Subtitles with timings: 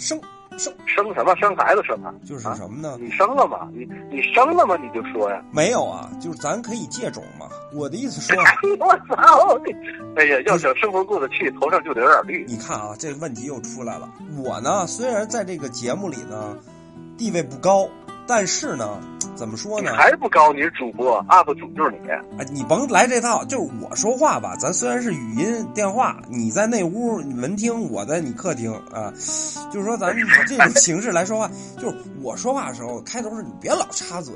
[0.00, 0.20] 生
[0.58, 1.34] 生生生什么？
[1.36, 2.12] 生孩子生啊？
[2.26, 2.96] 就是啊什么呢？
[3.00, 3.68] 你生了吗？
[3.72, 4.76] 你你生了吗？
[4.76, 5.42] 你就说呀。
[5.52, 7.46] 没有啊，就是咱可以借种嘛。
[7.72, 8.36] 我的意思说
[8.80, 9.58] 我操！
[9.64, 9.72] 你
[10.16, 12.44] 哎呀，要想生活过得去，头上就得有点绿。
[12.48, 14.10] 你看啊，这个问题又出来了。
[14.42, 16.56] 我呢，虽然在这个节目里呢
[17.16, 17.86] 地位不高，
[18.30, 19.00] 但是呢，
[19.34, 19.92] 怎么说呢？
[19.92, 22.08] 还不高，你是主播，UP 主就是你。
[22.38, 29.12] 哎，你甭来这套，就是我说话吧，咱虽然是语音电话，你在那屋你闻听，我在你客厅啊，
[29.72, 34.34] 就是说咱以这种 形式来说话，就是我说话的时候，开头是你别老插嘴，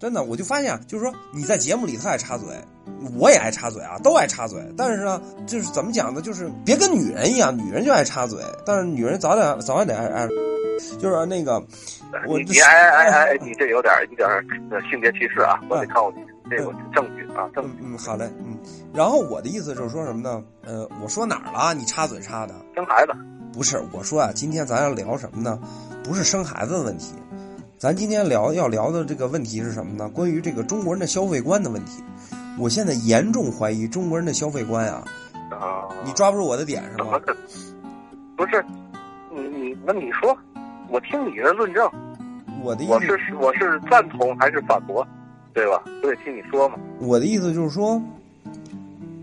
[0.00, 2.48] 真的，我就发现啊，就是说你在节目里特爱插嘴，
[3.16, 10.28] 我也爱插嘴啊，都爱插嘴，但是呢，就是怎么讲呢，就是别跟女人一样，女人就爱插嘴，但是女人早点早晚得爱爱，
[10.98, 11.62] 就是那个
[12.26, 14.28] 我你你哎哎哎，你这有点有点
[14.70, 15.60] 呃性别歧视啊！
[15.68, 17.78] 我得告诉你，这有证据啊，证据。
[17.82, 18.58] 嗯嗯，好嘞，嗯。
[18.94, 20.42] 然后我的意思就是说什么呢？
[20.64, 21.74] 呃，我说哪儿了？
[21.74, 22.54] 你插嘴插的？
[22.74, 23.12] 生孩子，
[23.52, 25.58] 不是，我说啊，今天咱要聊什么呢？
[26.04, 27.14] 不是生孩子的问题，
[27.76, 30.08] 咱今天聊要聊的这个问题是什么呢？
[30.08, 32.02] 关于这个中国人的消费观的问题。
[32.58, 35.04] 我现在严重怀疑中国人的消费观啊，
[35.50, 37.20] 啊，你抓不住我的点是吗？
[38.36, 38.64] 不是，
[39.30, 40.36] 你你那你说，
[40.88, 41.90] 我听你的论证，
[42.62, 45.06] 我的意我是，我是赞同还是反驳，
[45.52, 45.82] 对吧？
[46.02, 46.76] 我得听你说嘛。
[47.00, 48.00] 我的意思就是说，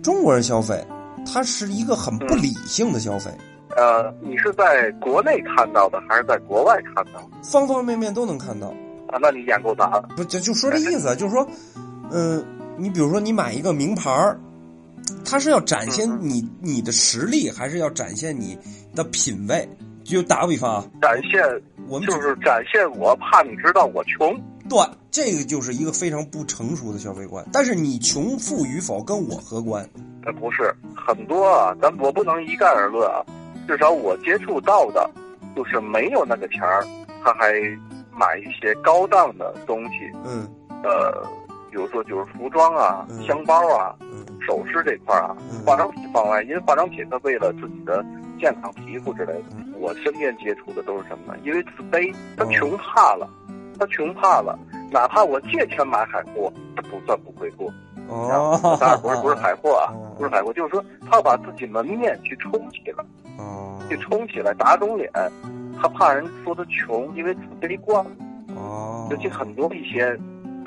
[0.04, 0.86] 中国人消费，
[1.26, 3.32] 它是一个很不理性的消费，
[3.76, 7.28] 呃，你是在国内看到的，还是在国外看到的？
[7.44, 8.68] 方方面面都能看到。
[9.08, 10.10] 啊，那你眼够大了。
[10.16, 11.48] 不就就说这意思，就是说，
[12.12, 12.44] 嗯、
[12.78, 14.40] 你比如说你买一个名牌儿，
[15.24, 18.58] 它是要展现嗯你你的实力，还是要展现你
[18.96, 19.68] 的品味？
[20.06, 21.42] 就打个比方啊，展现
[21.88, 24.34] 我们就是展现我，怕你知道我穷。
[24.70, 24.80] 对
[25.12, 27.46] 这个就是一个非常不成熟的消费观。
[27.52, 29.88] 但是你穷富与否跟我何关？
[30.26, 33.24] 呃，不是很多啊，咱我不能一概而论啊。
[33.68, 35.10] 至少我接触到的，
[35.56, 36.86] 就是没有那个钱儿，
[37.24, 37.54] 他还
[38.12, 40.48] 买一些高档的东西，嗯
[40.84, 41.24] 呃，
[41.70, 48.06] 比如说就是服装啊、嗯箱包啊、嗯首饰这块儿啊嗯，化妆品方面，因为化妆品它为了自己的
[48.40, 51.40] 健康皮肤之类的嗯，我身边接触的都是什么呢？
[51.44, 53.30] 因为自卑，他哦穷怕了，
[53.80, 54.58] 他穷怕了，
[54.92, 57.72] 哪怕我借钱买海货，他不算不会过。
[58.08, 63.04] 哦，当然不是不是海货啊哦，不是海货，就是说他要把自己门面去冲起来，
[63.38, 65.12] 哦去冲起来，打肿脸，
[65.82, 68.12] 他怕人说他穷，因为自卑惯了。
[68.56, 70.18] 哦，尤其很多一些，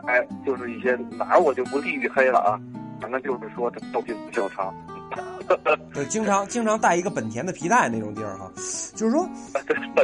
[0.06, 2.60] 哎，就是一些哪儿我就不地域黑了啊，
[3.00, 4.74] 反正就是说他都并不正常。
[5.94, 8.50] 对，经常经常带一个本田的皮带那种地儿哈，
[8.94, 9.28] 就是说，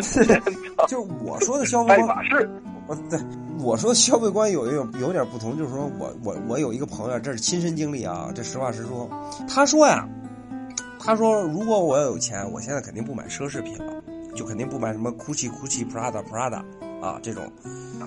[0.88, 2.50] 就是我说的消费观，马仕，
[2.88, 3.19] 呃，对，
[3.60, 9.09] 我说消费观有有有点不同，就是说我我我有一个朋友，这是亲身经历啊，这实话实说。
[9.49, 10.09] 他说呀，
[10.99, 13.93] 他说如果我有钱，我现在肯定不买奢侈品了，
[14.34, 16.62] 就肯定不买什么 GUCCI、GUCCI、Prada、Prada
[17.00, 17.50] 啊这种。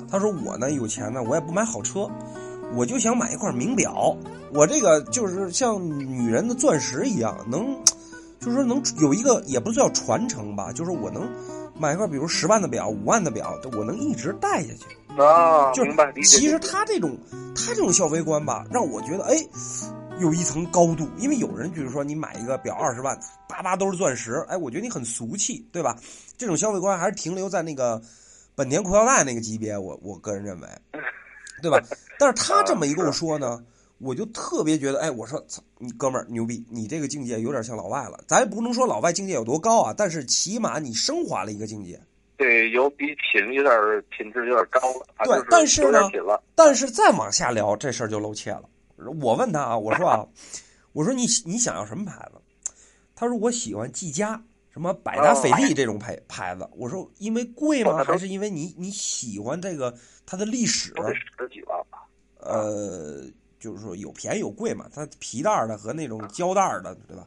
[0.10, 2.10] 他说我呢有钱呢，我也不买好车，
[2.76, 4.16] 我就想买一块名表。
[4.54, 7.76] 我这个就是像女人的钻石一样，能，
[8.40, 11.28] 就是说能有一个也不叫传承吧，就是我能
[11.78, 15.22] 买一块，比如十万的表、五万的表，我能一直戴下去。
[15.22, 16.12] 啊，就是明白。
[16.24, 17.18] 其实他这种
[17.56, 19.36] 他这种消费观吧，让我觉得哎，
[20.20, 21.10] 有一层高度。
[21.18, 23.20] 因为有人比如说你买一个表二十万，
[23.50, 25.98] 叭叭都是钻石，哎，我觉得你很俗气，对吧？
[26.38, 28.00] 这种消费观还是停留在那个
[28.56, 30.68] 本田裤腰带那个级别，我我个人认为，
[31.62, 31.80] 对吧？
[32.20, 33.64] 但是他这么一跟我说呢。
[34.00, 38.24] 我就特别觉得，哎，我说操，你哥们儿牛逼，你这个境界有点像老外了。
[38.28, 42.00] 咱也不能说老外境界有多高啊，但是起码你升华了一个境界。
[42.38, 43.74] 对，有比品有点
[44.16, 46.08] 品质有点高了，啊对但是呢。
[46.54, 48.66] 但是再往下聊，这事儿就露怯了。
[49.20, 50.24] 我问他啊，我说啊，
[50.94, 52.72] 我说你你想要什么牌子？
[53.16, 54.40] 他说我喜欢技嘉，
[54.72, 56.70] 什么百达翡丽这种牌牌子。
[56.76, 58.04] 我说因为贵吗？
[58.04, 59.92] 还是因为你你喜欢这个
[60.28, 60.94] 它的历史？
[61.40, 62.06] 十几万吧？
[62.40, 63.24] 呃，
[63.60, 67.26] 就是说有便宜有贵嘛，它皮带儿的和那种胶带儿的，对吧？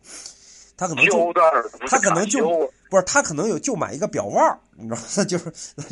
[0.76, 1.32] 他可能就
[1.88, 5.24] 他可能就不是他可能有就买一个表腕儿，你知道吗？
[5.24, 5.44] 就是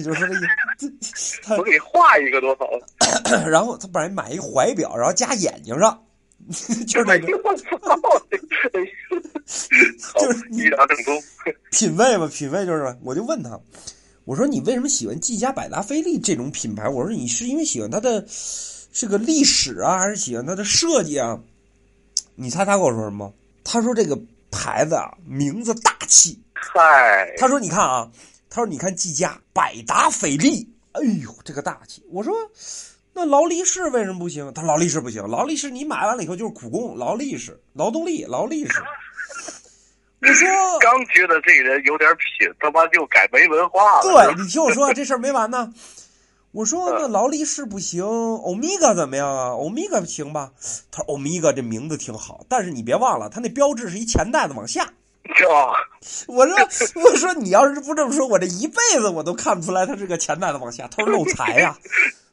[0.02, 0.34] 就是这
[0.86, 1.40] 意思。
[1.42, 2.66] 他我给你画一个多好。
[3.46, 6.02] 然后他本来买一怀表，然后加眼睛上，
[6.86, 7.78] 就是那个我操！
[10.18, 10.70] 就是你。
[11.70, 13.60] 品味嘛，品味就是，我就问他，
[14.28, 16.86] 我说你为什么喜欢技嘉、百达翡丽这种品牌？
[16.86, 18.22] 我说你是因为喜欢它的
[18.92, 21.40] 这个历史啊，还是喜欢它的设计啊？
[22.34, 23.32] 你猜他跟我说什么？
[23.64, 24.20] 他说这个
[24.50, 26.38] 牌子啊，名字大气。
[26.52, 28.12] 嗨，他说你看啊，
[28.50, 32.04] 他说你看技嘉、百达翡丽，哎呦，这个大气。
[32.10, 32.34] 我说。
[33.14, 34.52] 那劳力士为什么不行？
[34.52, 38.78] 他劳力士不行，劳力士你买完了以后就是苦工，劳力士、劳动力、劳力士。
[40.20, 40.48] 我说
[40.80, 44.02] 刚 刚觉得这人有点品，他妈就改没文化了。
[44.02, 45.72] 对你听我说，这事儿没完呢。
[46.50, 49.50] 我说嗯那劳力士不行，欧米伽怎么样啊？
[49.50, 50.50] 欧米伽行吧？
[50.90, 54.82] 他说欧米伽这名字挺好，但是你别忘了，他那标志是一钱袋子往下。
[54.84, 55.76] 啊，
[56.26, 56.56] 我说
[57.04, 61.76] 我说你要是不这么说，我这一辈子我都看不出来他是个钱袋子往下，他是漏财呀、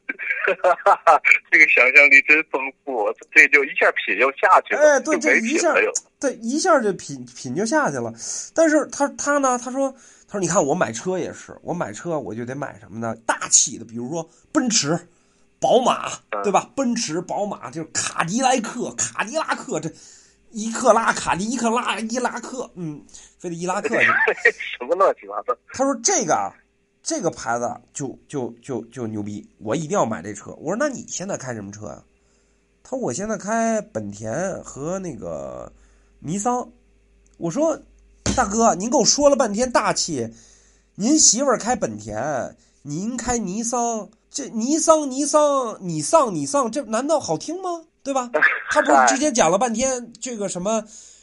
[1.50, 5.74] 这个想象力真丰富，这就一下品就下去了，哎对这一下。
[6.20, 8.12] 对，一下就品品就下去了。
[8.54, 9.90] 但是他他呢，他说
[10.28, 13.14] 他说你看我买车也是，我买车我就得买什么呢？
[13.26, 15.08] 大气的，比如说奔驰、
[15.60, 16.10] 宝马，
[16.42, 16.70] 对吧？
[16.76, 19.90] 奔驰、宝马就是卡迪莱克、卡迪拉克这。
[20.52, 23.04] 伊克拉、卡迪、伊克拉、伊拉克，嗯，
[23.38, 24.06] 非得伊拉克去。
[24.78, 25.54] 什么乱七八糟？
[25.74, 26.50] 他说这个啊，
[27.06, 30.50] 这个牌子就就就就牛逼，我一定要买这车。
[30.58, 32.02] 我说那你现在开什么车呀、
[32.82, 35.72] 他说我现在开本田和那个
[36.18, 36.68] 尼桑。
[37.38, 37.78] 我说
[38.34, 40.34] 大哥，您给我说了半天大气，
[40.96, 47.84] 您媳妇儿开本田，您开尼桑，这尼桑尼桑你桑你桑，这难道好听吗？
[48.02, 48.28] 对吧？
[48.72, 50.82] 他不是之前讲了半天这个什么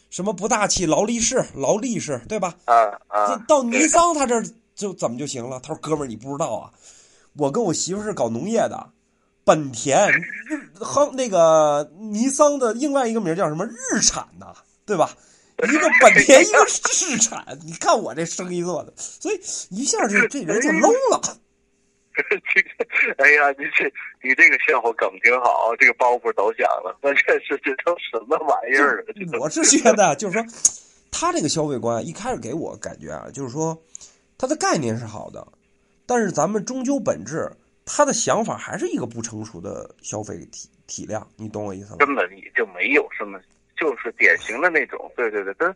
[0.09, 2.55] 什么不大气劳力士劳力士，对吧？
[2.63, 3.45] 啊这啊！
[3.49, 5.59] 到尼桑他这儿就怎么就行了？
[5.59, 6.71] 他说：“哥们儿，你不知道啊，
[7.37, 8.89] 我跟我媳妇是搞农业的，
[9.43, 14.53] 本田日和那个尼桑的另外一个名叫什么日产呐，
[14.85, 15.09] 对吧？
[15.63, 19.39] 一个本田，一个日产，你看我这生意做的，所以
[19.69, 21.21] 一下就这人就懵了。
[22.15, 23.85] 这个，哎呀，你这
[24.21, 26.95] 你这个笑话梗挺好，这个包袱都响了。
[27.01, 29.39] 关键是这都什么玩意儿啊？
[29.39, 30.45] 我是觉得，就是说，
[31.11, 33.75] 他这个消费观一开始给我感觉啊，就是说，
[34.43, 35.47] 他的概念是好的，
[36.05, 37.49] 但是咱们终究本质，
[37.85, 41.95] 他的想法还是一个不成熟的消费体体量，你懂我意思吗？
[41.99, 43.39] 根本也就没有什么，
[43.77, 45.09] 就是典型的那种。
[45.15, 45.73] 对对对，跟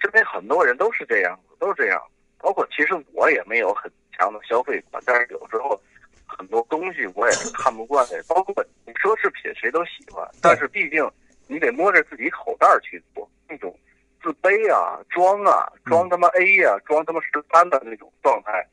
[0.00, 2.00] 身边很多人都是这样，都是这样。
[2.38, 5.78] 包括其实我也没有很强的消费观，但是有时候
[6.24, 8.24] 很多东西我也是看不惯的。
[8.26, 11.06] 包括你奢侈品谁都喜欢，但是毕竟
[11.46, 13.78] 你得摸着自己口袋去做那种
[14.22, 18.66] 自卑啊、装啊、装他妈 A 呀、装他妈十三的那种状态，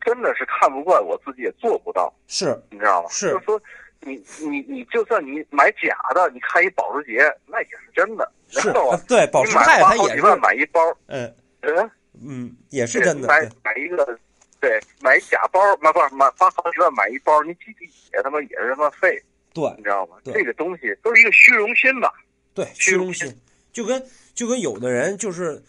[0.00, 2.12] 真的是看不惯，我自己也做不到。
[2.26, 3.08] 是你知道吗？
[3.10, 3.60] 是就说，
[4.00, 8.72] 你你你，就算你买假的，你开一保时捷，那也是真的，是？
[9.08, 11.90] 对，保时泰它也是，花好几万买一包，嗯嗯，
[12.26, 13.26] 嗯，也是真的。
[13.28, 14.18] 买买一个，
[14.60, 19.20] 对，买假包，买不是买花好几万买一包，你挤地铁他妈也是他妈废，
[19.52, 20.16] 对你知道吗？
[20.22, 22.12] 对这个东西都是一个虚荣心吧？
[22.54, 23.28] 对，虚荣心，
[23.74, 24.02] 就跟
[24.34, 25.62] 就跟有的人就是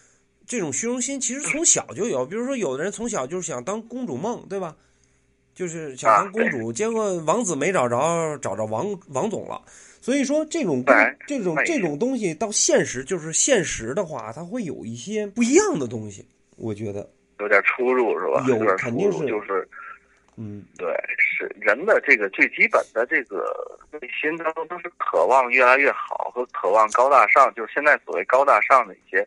[0.47, 2.25] 这种虚荣心，其实从小就有。
[2.25, 4.73] 比如说，有的人从小就是想当公主梦，对吧？
[5.53, 9.61] 就是想当公主，结果王子没找着，找着王王总了。
[10.01, 10.83] 所以说，这种
[11.25, 16.23] 这种这种东西到现实，就是现实的话，它会有一些不一样的东西。
[16.57, 17.09] 我觉得，
[17.39, 18.45] 有点出入是吧？
[18.47, 19.67] 有肯定是就是
[20.37, 20.87] 嗯，对，
[21.17, 29.25] 是人的这个最基本的这个内心当中都是渴望越来越好和渴望高大上，就是现在所谓高大上的一些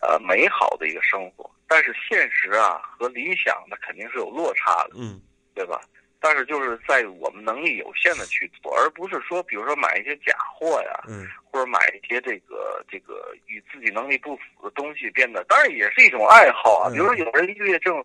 [0.00, 1.50] 呃美好的一个生活。
[1.66, 5.20] 但是现实啊和理想那肯定是有落差的，嗯，
[5.54, 5.80] 对吧？
[6.20, 16.88] 但是就是在我们能力有限的去做，而不是说比如说买一些假货呀，嗯，或者买一些这个这个与自己能力不符的东西，变得当然也是一种爱好啊。
[16.90, 18.02] 嗯比如说有人一个月挣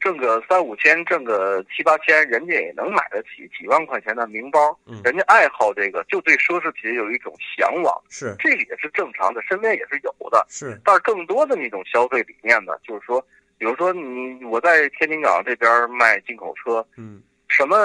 [0.00, 4.76] 挣个三五千，挣个七八千，人家也能买得起几万块钱的名包。
[4.86, 10.44] 嗯人家爱好这个，就对奢侈品有一种向往，是这个也是正常的，身边也是有的。
[10.48, 13.24] 是，但是更多的那种消费理念呢，就是说，
[13.58, 17.76] 比如说你我在天津港这边卖进口车，嗯什么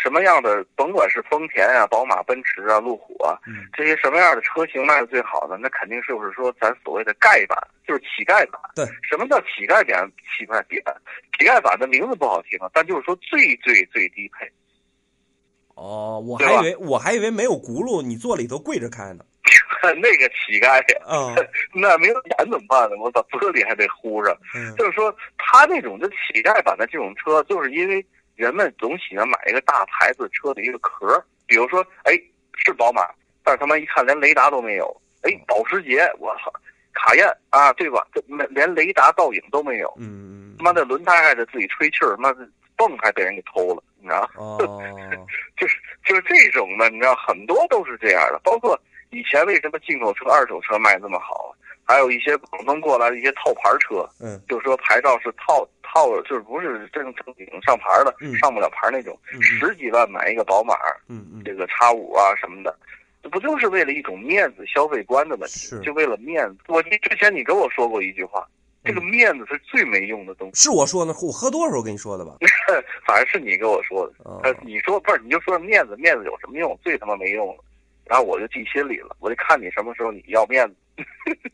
[0.00, 5.56] 什么样的，甭管是丰田啊、宝马、奔驰啊、路虎啊，嗯这些什么样的车型卖的最好的？
[5.58, 8.60] 那肯定是就是说咱所谓的丐版，就是乞丐版。
[8.74, 10.10] 对，什么叫乞丐版？
[10.36, 10.96] 乞丐版，
[11.38, 14.50] 乞丐版的名字不好听啊，但就是说最最最低配。
[15.74, 19.24] 哦，我还以为我还以为没有轱辘，你坐里头跪着开呢。
[19.82, 21.34] 那个乞丐呀，啊，
[21.72, 22.96] 那没有眼怎么办呢？
[22.98, 24.36] 我把玻璃还得糊上。
[24.54, 28.04] 嗯就是说，他那种就乞丐版的这种车，就是因为
[28.40, 32.18] 人们总喜欢买一个大牌子车的一个壳儿，比如说，哎，
[32.64, 33.02] 是宝马，
[33.44, 36.50] 但是他妈一看连雷达都没有，哎，保时捷，我操，
[36.94, 38.06] 卡宴啊，对吧？
[38.14, 44.28] 这连连雷达倒影都没有，嗯，他妈的轮胎还得自己吹气儿，他妈的泵还被人给偷了，你知道吗？
[44.40, 44.58] 哦，
[45.58, 48.80] 就是就是这种的，你知道很多都是这样的，包括
[49.10, 51.54] 以前为什么进口车、二手车卖这么好，
[51.90, 60.74] 还有一些广东过来的一些套牌车，嗯就是说牌照是套套，就是不是正正经上牌的，嗯上不了牌那种，嗯十几万买一个宝马，
[61.08, 62.72] 嗯嗯这个叉五啊什么的，
[63.24, 65.76] 这不就是为了一种面子消费观的问题？
[65.82, 66.58] 就为了面子。
[66.68, 68.46] 我记之前你跟我说过一句话，
[68.84, 70.62] 嗯这个面子是最没用的东西。
[70.62, 72.36] 是我说的，我喝多的时候跟你说的吧？
[73.04, 74.30] 反正是你跟我说的。
[74.30, 76.78] 啊呃，你说不是，你就说面子，面子有什么用？
[76.84, 77.64] 最他妈没用了。
[78.04, 80.74] 然后我就记心里了，我就看你什么时候你要面子。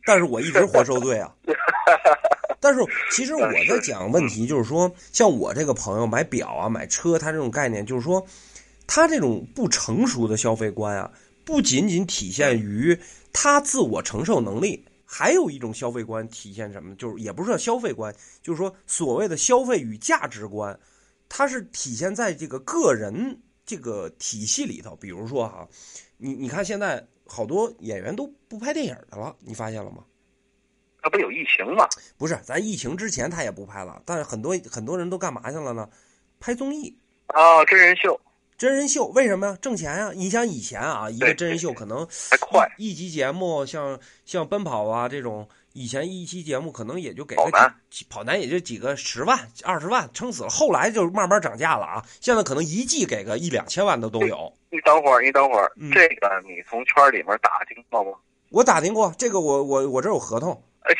[0.04, 1.34] 但是我一直活受罪啊。
[2.58, 2.80] 但是
[3.12, 8.26] 其实我在讲问题，就是说，像我这个朋友买表啊、买车，他这种概念，就是说，
[8.86, 11.12] 他这种不成熟的消费观啊，
[11.44, 12.98] 不仅仅体现于
[13.32, 16.94] 他自我承受能力，还有一种消费观体现什么？
[16.96, 18.12] 就是也不是叫消费观，
[18.42, 20.76] 就是说所谓的消费与价值观，
[21.28, 24.96] 它是体现在这个个人这个体系里头。
[24.96, 25.68] 比如说哈，
[26.16, 30.04] 你你看现在好多演员都不拍电影的了，你发现了吗？
[31.02, 31.86] 他不有疫情吗？
[32.16, 35.88] 不是，咱疫情之前他也不拍了，但是很多很多人都干嘛去了呢？
[36.40, 38.20] 拍综艺、啊，真人秀
[38.58, 39.58] 真人秀，为什么呀？
[39.60, 40.10] 挣钱呀！
[40.14, 42.66] 你想以前啊，一个真人秀可能还快。
[42.78, 50.48] 一集节目，像像奔跑啊这种，以前一期节目可能也就给个跑男几跑男也就几个十万、二十万，撑死了。
[50.48, 54.50] 后来就慢慢涨价了啊，现在可能一季给个一两千万的都有。
[54.70, 58.12] 你等会儿，你等会儿，嗯这个你从圈里面打听过吗？
[58.48, 60.50] 我打听过这个我，我我这有合同。
[60.80, 60.94] 哎，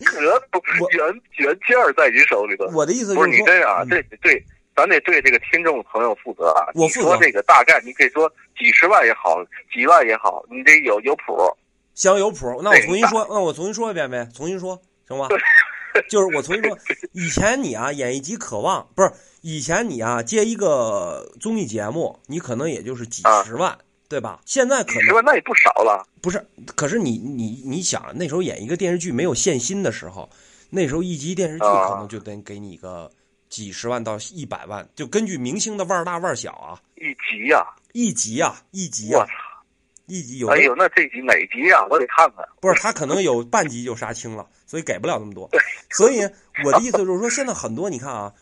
[0.08, 0.40] 合
[0.92, 2.64] 原原件儿在你手里头。
[2.72, 4.42] 我的意思不就是你这样啊，嗯这对，
[4.74, 6.72] 咱得对这个听众朋友负责啊。
[6.74, 11.54] 我负责这个大概，你可以说几十万也好，几万也好，你得有有谱。
[11.94, 15.28] 行有谱，那我重新说，那我重新说一遍呗，重新说行吗？
[16.10, 16.76] 就是我重新说，
[17.12, 24.40] 以前你啊演一集《渴望》，不是以前你啊接一个综艺节目，你可能也就是几十万，对吧？
[24.44, 26.04] 现在可能几十万那也不少了。
[26.20, 30.28] 不是，可是你你你想，那时候演一个电视剧没有限薪的时候，
[30.70, 33.08] 那时候一集电视剧啊可能就得给你个
[33.48, 39.32] 几十万到一百万，就根据明星的腕儿大腕儿小啊，一集呀、一集啊一集啊我操！
[40.06, 42.44] 一集有的哎呦，那这集哪集啊、我得看看。
[42.60, 45.48] 不是他可能有半集就杀青了， 所以给不了那么多。
[45.90, 46.20] 所以
[46.64, 48.32] 我的意思就是说，现在很多你看啊，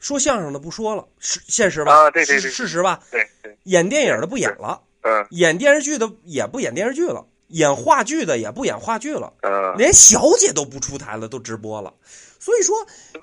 [0.00, 1.92] 说相声的不说了，是现实吧？
[1.92, 3.00] 啊对对对事实吧？
[3.10, 11.94] 对对，演电影的不演了，嗯演电视剧的也不演电视剧了，演话剧的也不演话剧了，嗯，连小姐都不出台了，都直播了。
[12.44, 12.76] 所以说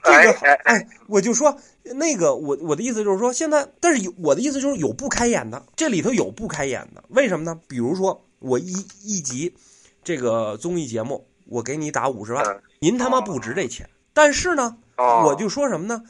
[0.03, 7.59] 这个哎我就说那个我我的意思就是说，现在但是有我的意思就是有不开眼的，这里头有不开眼的，为什么呢？
[7.67, 8.73] 比如说我一
[9.03, 9.55] 一集
[10.03, 13.87] 这个综艺节目，我给你打五十万，嗯您他妈不值这钱。
[14.11, 16.01] 但是呢，哦，我就说什么呢？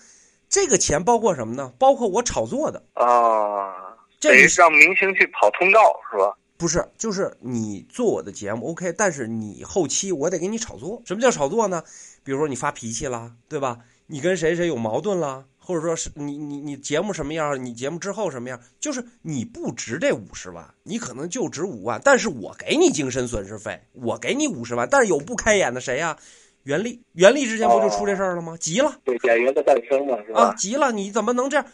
[0.48, 1.74] 这个钱包括什么呢？
[1.78, 3.76] 包括我炒作的，啊，
[4.22, 6.34] 这里得让明星去跑通告是吧？
[6.56, 11.02] 不是，就是你做我的节目 OK，但是你后期我得给你炒作。
[11.06, 11.84] 什么叫炒作呢？
[12.24, 13.80] 比如说你发脾气啦，对吧？
[14.08, 26.18] 你跟谁谁有矛盾啦，或者说是你你你节目什么样，你节目之后什么样，就是你不值这五十万，你可能就值五万，但是我给你精神损失费，我给你五十万，但是有不开眼的谁呀、
[26.64, 28.58] 袁立，袁立之前不就出这事儿了吗？
[28.58, 29.00] 急了。
[29.06, 30.54] 对，演员的诞生嘛，是啊，？
[30.56, 31.66] 急了，你怎么能这样？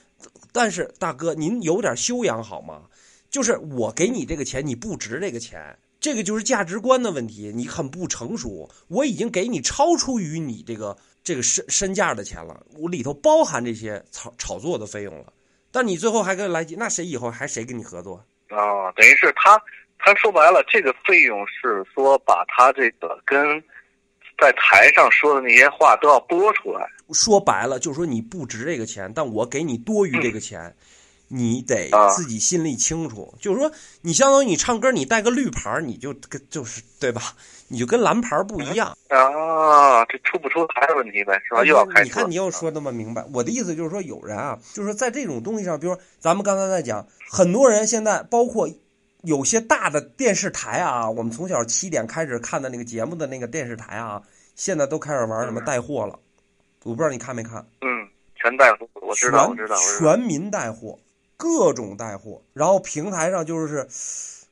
[0.51, 2.83] 但是大哥，您有点修养好吗？
[3.31, 8.69] 就是我给你这个钱，你不值这个钱，这个就是价值观的问题，你很不成熟。
[8.87, 15.33] 我已经给你超出于你这个这个身身价的钱了，我里头包含这些炒炒作的费用了。
[15.71, 18.23] 但你最后还跟来急，那谁以后还谁跟你合作？
[18.49, 19.61] 啊，等于是他，
[19.99, 23.61] 他说白了，这个费用是说把他这个跟
[24.39, 26.87] 在台上说的那些话都要播出来。
[27.11, 30.73] 说白了，就是说你不值这个钱，但我给你多余这个钱，
[31.27, 33.33] 你得啊自己心里清楚。
[33.39, 37.21] 就是说，你相当于你唱歌，你带个绿牌，你就跟就是对吧？
[37.69, 38.97] 你就跟蓝牌不一样。
[39.09, 41.65] 啊，这出不出牌的问题呗，是吧？
[41.65, 42.03] 又要开车。
[42.03, 48.69] 你看你又说那么明白，我的意思就是说，有人啊，就是说在这种东西上，比如说咱们刚才在讲，很多人现在包括
[49.23, 54.21] 有些大的电视台啊，我们从小七点开始看的那个节目的那个电视台啊，
[54.55, 56.17] 现在都开始玩什么带货了。
[56.83, 57.67] 我不知道你看没看？
[57.81, 59.75] 嗯，全带货，我知道，我知道。
[59.75, 60.97] 全民带货，
[61.37, 63.87] 各种带货，然后平台上就是，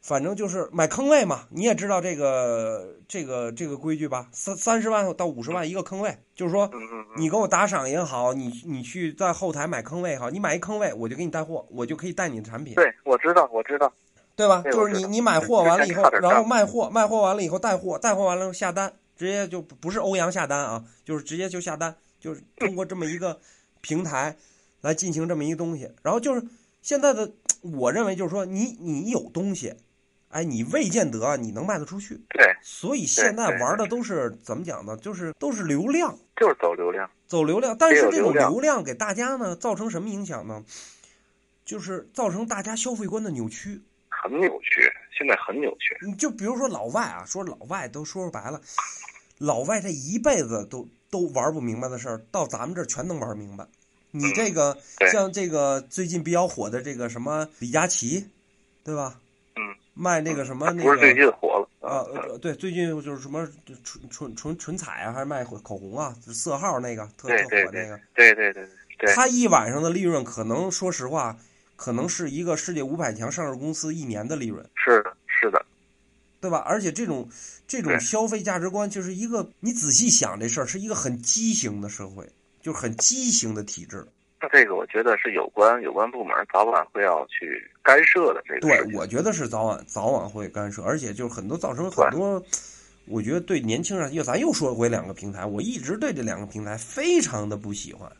[0.01, 1.47] 反正就是买坑位嘛。
[1.49, 4.29] 你也知道这个这个这个规矩吧？
[4.31, 6.69] 三三十万到五十万一个坑位，就是说
[7.17, 13.91] 你给我打赏也好，你你去在后台买坑位也好，你买一坑位，我就给你带货，我就可以带你的产品，对，我知道，我知道。
[14.37, 14.61] 对吧？
[14.69, 23.39] 就是你你买货完了以后然后卖货，卖货完了以后带货，带货完了下单，直接就不是欧阳下单啊，就是直接就下单，就是通过这么一个
[23.79, 24.35] 平台
[24.81, 25.89] 来进行这么一个东西。
[26.03, 26.43] 然后就是
[26.85, 27.31] 现在的，
[27.65, 29.73] 我认为就是说你你有东西，
[30.29, 34.95] 哎，你未见得你能卖得出去，对，所以现在玩的都是怎么讲呢？
[34.97, 36.15] 就是都是流量。
[36.35, 37.09] 就是走流量。
[37.25, 40.63] 走流量，但是这种流量流量给大家呢造成什么影响呢？
[41.65, 43.81] 就是造成大家消费观的扭曲。
[44.07, 44.87] 很扭曲，
[45.17, 45.97] 现在很扭曲。
[46.05, 48.61] 你就比如说老外啊，说老外都说白了，
[49.39, 53.65] 老外这一辈子都都玩不明白的事儿，到咱们这儿全能玩明白。
[54.17, 58.27] 你这个对像这个最近比较火的这个什么李佳琦，
[58.83, 59.19] 对吧？
[59.55, 59.61] 嗯，
[59.93, 63.47] 卖那个什么那不是最近火了啊，呃对，最近就是什么
[63.83, 67.99] 纯纯纯纯彩啊，还是卖口红啊，色号那个特对特对对火那个。
[68.13, 68.67] 对对对
[68.97, 71.37] 对，他一晚上的利润，可能说实话，
[71.75, 75.65] 可能是一个世界五百强上市公司一年的利润，是的，是的，
[76.39, 76.59] 对吧？
[76.59, 77.29] 而且这种
[77.67, 82.29] 这种消费价值观，就是一个你仔细想这事儿，是一个很畸形的社会，
[82.65, 84.03] 就是很畸形的体制。
[84.41, 88.95] 那这个我觉得是有关有关部门早晚会要去干涉的这个对。
[88.95, 92.43] 我觉得是早晚早晚会干涉，而且就是很多造成很多，
[93.05, 98.11] 我觉得对年轻人，又咱又说回两个平台，我一直对这两个平台非常的不喜欢，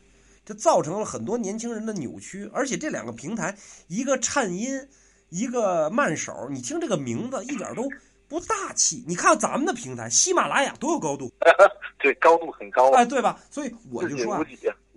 [0.44, 3.52] 这造成了很多年轻人的扭曲，而且这两个平台，
[3.88, 4.80] 一个颤音，
[5.28, 7.88] 一个慢手，你听这个名字一点都
[8.28, 9.04] 不大气。
[9.06, 11.30] 你看咱们的平台，喜马拉雅多有高度，
[11.98, 13.38] 对，高度很高，哎，对吧？
[13.50, 14.44] 所以我就说啊。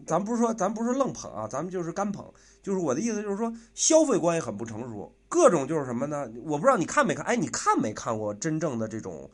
[0.08, 2.26] 咱不是说咱不是愣捧啊，咱们就是干捧。
[2.64, 6.30] 就是我的意思，就是说消费观也很不成熟，各种就是什么呢？
[6.44, 7.24] 我不知道你看没看？
[7.26, 9.30] 哎，你看没看过真正的这种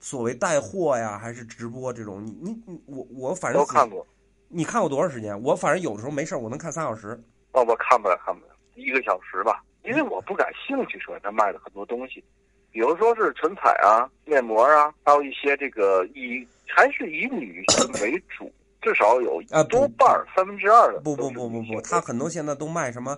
[0.00, 2.24] 所谓带货呀，还是直播这种？
[2.24, 4.04] 你你你我我反正都看过，
[4.48, 5.40] 你看过多长时间？
[5.42, 7.08] 我反正有的时候没事儿我能看三小时。
[7.52, 12.22] 哦，我看不了，看不了，一个小时吧，因为我不感兴趣，说他卖的很多东西，
[12.70, 18.50] 比如说是唇彩啊、面膜啊，还有一些这个以还是以女性为主，
[18.82, 23.16] 至少有啊多半儿三分之二的不不不不不，女性为他很多现在都卖什么，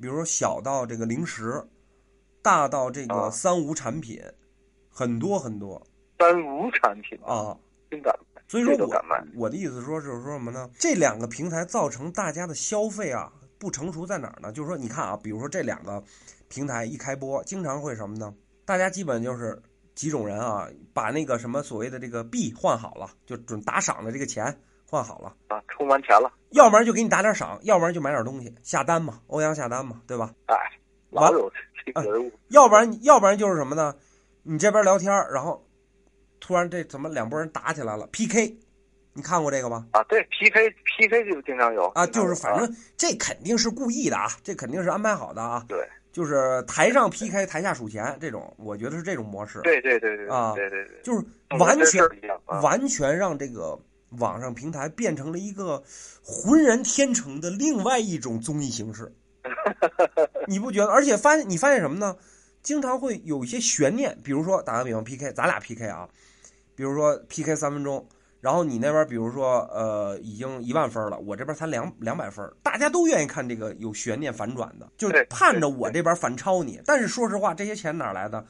[0.00, 1.64] 比如说小到这个零食，
[2.42, 4.22] 大到这个啊三无产品，
[4.90, 5.84] 很多很多
[6.18, 7.56] 三无产品，啊。
[7.90, 9.04] 真敢卖，所以说我
[9.34, 10.70] 我的意思说就是说什么呢？
[10.78, 14.52] 这两个平台造成大家的消费啊不成熟在哪儿呢？
[14.52, 16.00] 就是说你看啊，比如说这两个
[16.48, 18.32] 平台一开播，经常会什么呢？
[18.70, 19.60] 大家基本就是
[19.96, 24.44] 几种人啊，把那个什么所谓的这个币换好了，就准打赏的这个钱
[24.86, 30.32] 换好了，啊，充完钱了，要不然就给你打点赏，要不然就买点东西下单嘛，欧阳下单嘛，对吧？
[30.46, 30.54] 哎，
[31.10, 31.52] 完老有
[31.84, 33.92] 这个人物，要不然要不然就是什么呢？
[34.44, 35.66] 你这边聊天儿，然后
[36.38, 38.56] 突然这怎么两拨人打起来了？PK，
[39.14, 39.88] 你看过这个吗？
[39.90, 45.64] 啊，对 PK PK 就经常有啊，就是反正这肯定是故意的啊，这肯定是安排好的啊。
[45.66, 45.76] 对
[46.12, 51.24] 就是台上 PK，台下数钱这种，我觉得是这种模式，对对对对啊对对对，就是
[51.58, 52.02] 完全
[52.62, 53.78] 完全让这个
[54.18, 55.82] 网上平台变成了一个
[56.22, 59.12] 浑然天成的另外一种综艺形式。
[60.46, 60.90] 你不觉得？
[60.90, 62.16] 而且发现你发现什么呢？
[62.62, 66.06] 经常会有一些悬念，比如说打个比方，PK，咱俩 PK 啊，
[66.74, 68.06] 比如说 PK 三分钟，
[68.40, 76.80] 然后你那边比如说呃已经一万分了，我这边才两两百分，大家都愿意看这个有悬念反转的，就盼着我这边反超你。
[76.84, 78.44] 但是说实话，这些钱哪来的？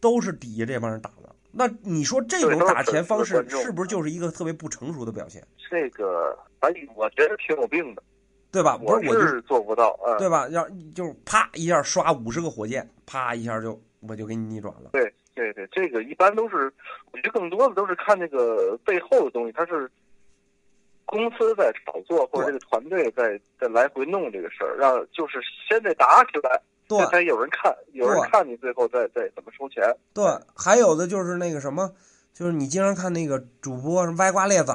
[0.00, 1.34] 都是底下这帮人打的。
[1.50, 8.02] 那你说这种打钱方式是不是就是一个特别不成熟的表现，这个反正我觉得挺有病的，
[8.50, 8.76] 对吧？
[8.76, 10.46] 不我是，我就是做不到，嗯，对吧？
[10.48, 14.90] 要就是啪一下刷五十个火箭，啪一下就我就给你逆转了。
[14.92, 16.72] 对对对，这个一般都是，
[17.10, 19.90] 我觉得更多的都是看这个背后的东西，它是
[21.04, 29.82] 公司在炒作，或者这个团队在在来回弄这个事儿，让就是先得打起来，对这才有人看，有人看你最后再再怎么收钱。
[30.12, 31.92] 对，还有的就是那个什么，
[32.32, 34.74] 就是你经常看那个主播什么歪瓜裂枣，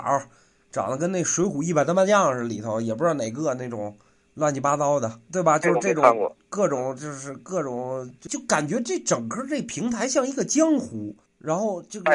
[0.72, 3.98] 长得跟那《水浒一百单八将》似的，里头也不知道哪个那种
[4.40, 5.60] 乱七八糟的，对吧？
[5.60, 12.12] 就是这种各种就是各种，就感觉这整个这平台像一个江湖，然后这个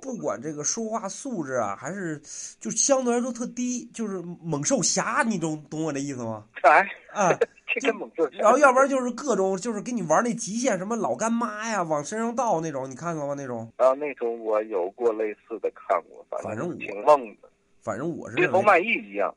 [0.00, 2.20] 不管这个说话素质啊，还是
[2.60, 6.44] 就相对来说特低，就是猛兽侠，你懂懂我这意思吗？
[6.62, 7.36] 哎，啊，
[7.74, 13.34] 这跟猛兽然后要不然就是各种就是给你玩那极限，什么老干妈呀，往身上倒那种，你看过吗？
[13.36, 17.48] 那种，啊，那种我有过类似的看过，反正我挺愣的，
[17.82, 19.34] 反正我是认为，街头卖艺一样。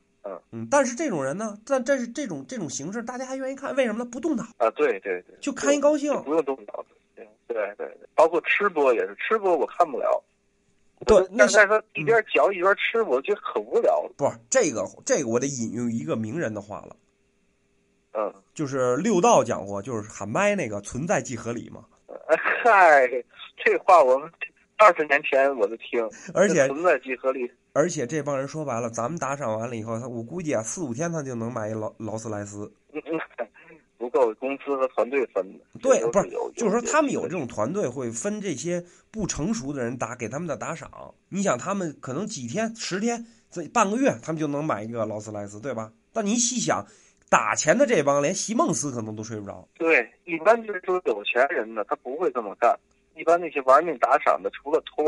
[0.52, 4.04] 嗯，但是这种人呢，但但是这种这种形式，大家还愿意看，为什么呢？
[4.04, 6.12] 不动脑，啊，对对对，就看一高兴。
[6.22, 6.88] 不用动脑子。
[7.14, 10.22] 对对对，包括吃播也是，吃播我看不了。
[11.06, 14.08] 对那是但是他一边嚼一边吃，我觉得很无聊。
[14.16, 16.96] 不是这个这个，我得引用一个名人的话了，
[18.12, 21.84] 嗯，就是六道讲过，就是喊麦那个存在即合理嘛。
[22.62, 23.08] 嗨，
[23.56, 24.30] 这话我们
[24.80, 26.02] 二十年前我就听，
[26.34, 27.50] 而且存在即合理。
[27.72, 32.72] 而且这帮人说白了，咱们打赏完了以后，他我估计啊，四五天他就能买一劳劳斯莱斯。
[33.98, 35.60] 不够公司和团队分的。
[35.78, 40.90] 对，不是，就是说他们有有这种团队会分这些不成熟的人打给他们的打赏。
[41.28, 45.92] 你想，他们可能几天、十天、这半个月，他们就能买一个劳斯莱斯，对吧？
[46.14, 46.84] 但你细想，
[47.28, 49.68] 打钱的这帮连席梦思可能都睡不着。
[49.74, 52.74] 对，一般就是说有钱人呢，他不会这么干。
[53.20, 55.04] 一般那些玩命打赏的，除了托，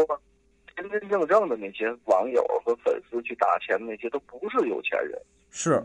[0.77, 5.19] 真真正正的那些网友和粉丝去打钱的那些都不是有钱人，
[5.51, 5.83] 是，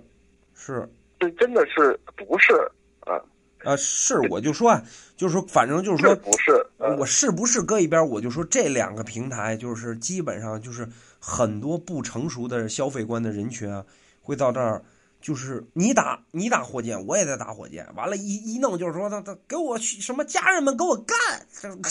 [0.53, 0.87] 是，
[1.19, 2.53] 这真的是不是
[2.99, 3.15] 啊？
[3.63, 4.83] 呃，是，我就说啊，
[5.15, 10.87] 就是说，反正就是说，这不是，呃我是不是搁一边儿，我就说这两个平台就是基本上就是
[11.17, 13.85] 很多不成熟的消费观的人群啊，
[14.21, 14.83] 会到这儿，
[15.19, 21.17] 就是你打你打火箭，我也在打火箭，完了，一一弄就是说他他给我去什么家人们给我干，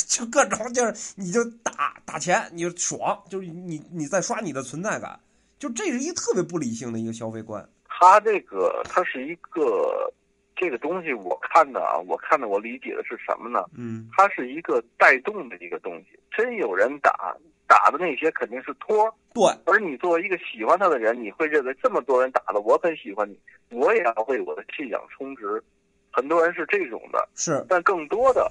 [0.06, 5.18] 就各种就是你就打打钱你就爽，就是你你在刷你的存在感，
[5.58, 7.68] 就这是一特别不理性的一个消费观。
[7.88, 10.12] 它这个它是一个
[10.54, 13.64] 这个东西，我看的啊，我看的我理解的是什么呢？
[13.74, 17.34] 嗯，它是一个带动的一个东西，真有人打
[17.66, 23.38] 打的那些肯定是托，对，而你作为一个喜欢他的人，你会认为这么多人打了，我很喜欢你，
[23.70, 25.62] 我也要为我的信仰充值。
[26.10, 28.50] 很多人是这种的，是，但更多的，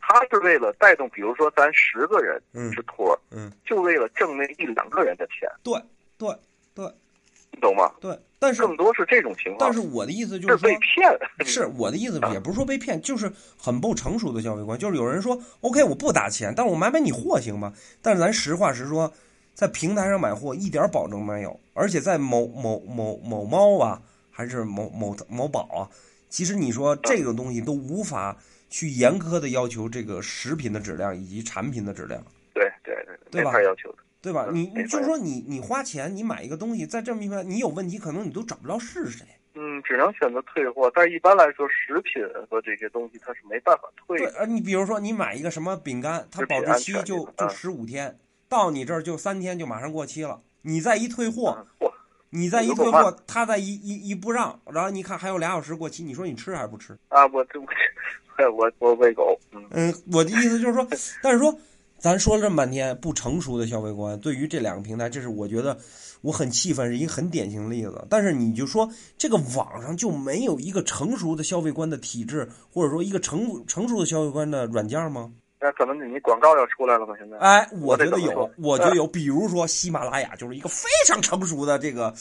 [0.00, 5.74] 他是为了带动，比如说咱十个人嗯是托，嗯，就为了挣那一两个人的钱，对
[6.18, 6.28] 对
[6.74, 6.84] 对
[7.56, 7.90] 你懂吗？
[8.00, 10.78] 对，但是更多是这种情况，但是我的意思就是说是被。
[10.78, 11.18] 骗。
[11.44, 14.78] 是我的意思，也不是说被骗，就是很不成熟的消费观。
[14.78, 17.72] 就是有人说，OK，我不打钱，但是我买买你货行吗？
[18.02, 19.10] 但是咱实话实说，
[19.54, 25.88] 在平台上买货一点保证没有，而且在某某某某猫啊，还是某某某宝啊，
[26.28, 28.36] 其实你说这个东西都无法
[28.68, 33.98] 去严苛的要求这个食品的质量以及产品的质量，对对对，对吧没法要求的。
[34.26, 34.46] 对吧？
[34.48, 39.24] 嗯你你就是说你你花钱你买一个东西，在这么一平台，你有问题，可能你都找不着是谁。
[39.54, 44.38] 嗯，只能选择退货，但是一般来说，食品和这些东西它是没办法退对，的。
[44.38, 50.40] 呃，你比如说你买一个什么饼干，它保质期就就十五天，到你这儿就三天就马上过期了。
[50.62, 51.88] 你再一退货，嗯，
[52.30, 56.98] 你再一退货，他再一一一不让，然后你看还有俩小时过期，你说你吃还是不吃？
[57.08, 57.66] 啊，我这我
[58.52, 60.84] 我我喂狗，嗯，嗯，我的意思就是说，
[61.22, 61.56] 但是说，
[61.98, 65.76] 咱说了这么半天不成熟的消费观，对于这两个平台，这是我觉得
[66.20, 68.06] 我很气愤，是一个很典型的例子。
[68.10, 75.32] 但是你就说这个网上就没有一个成熟的消费观的体制，或者说一个成成熟的消费观的软件吗？
[75.58, 77.14] 那可能你广告要出来了吗？
[77.18, 79.06] 现在哎，我觉得有我觉得有。
[79.06, 82.14] 比如说喜马拉雅就是一个非常成熟的这个，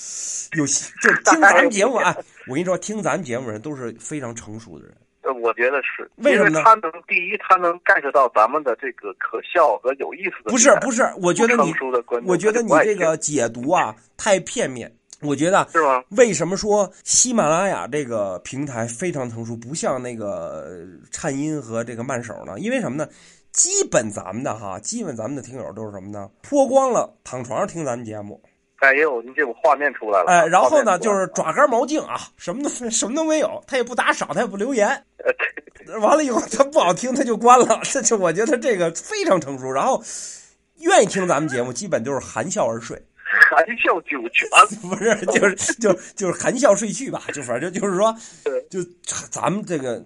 [0.58, 0.90] 有就是
[1.26, 2.16] 听咱们节目啊，
[2.48, 4.96] 我跟你说，听咱们节目的人都是非常成熟的人。
[5.26, 10.58] 呃，我觉得是，为什么呢他能第一，他能 get 到咱们的这个可笑和有意思的不。
[10.58, 11.74] 是不是，我觉得你
[12.26, 14.92] 我觉得你这个解读啊太片面。
[15.22, 16.04] 我觉得是吗？
[16.10, 20.28] 为什么说喜马拉雅这个平台非常成熟，不像那个
[20.68, 22.60] 呃颤音和这个慢手呢？
[22.60, 23.08] 因为什么呢？
[23.52, 26.30] 基本咱们的哈，基本咱们的听友都是什么呢？
[26.44, 28.40] 脱光了躺床上听咱们节目，
[28.86, 30.32] 哎，也有你这个画面出来了。
[30.32, 35.04] 哎，然后呢就是爪干毛净啊，什么都 什么都没有，他也不打赏，他也不留言，
[36.02, 39.72] 完了以后他不好听他就关了， 这就我觉得这个非常成熟。
[39.72, 40.04] 然后
[40.82, 43.02] 愿意听咱们节目，基本都是含笑而睡。
[43.50, 44.48] 含笑九泉。
[44.90, 48.80] 不是，就是就就是含笑睡去吧，就反正就是说对，就
[49.30, 49.98] 咱们这个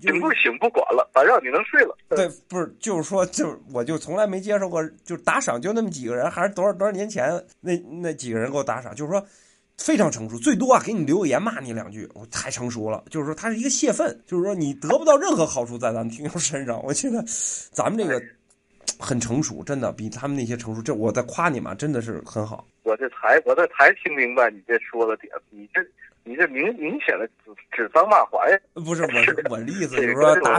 [0.00, 1.96] 就醒不醒不管了，反正你能睡了。
[2.08, 9.24] 对，不是，就是说，就是我就从来没接受过，就是打赏就那么几个人，还是多少多少年前那那几个人给我打赏，就是说
[9.76, 17.24] 非常成熟，最多啊给你留个言骂你两句，我太成熟了，就是说他是一个泄愤，就是说你得不到任何好处在咱们听友身上，我觉得
[17.70, 18.20] 咱们这个
[18.98, 22.66] 很成熟，真的比他们那些成熟，这我在夸你嘛，真的是很好。
[22.88, 25.80] 我这才我这才听明白你这说的点，你这
[26.24, 28.58] 你这明明显的指指桑骂槐呀。
[28.72, 30.58] 不是，我是我的意思就是说打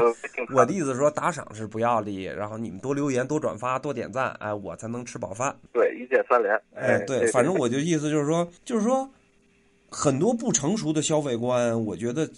[0.54, 5.56] 我的意思是说打赏是不要的，然后你们多留言、多转发、多点赞，哎，我才能吃饱饭。
[5.74, 6.54] 对一键三连。
[6.76, 9.10] 哎，对对，反正我就意思就是说，就是说，
[9.90, 12.30] 很多不成熟的消费观，我觉得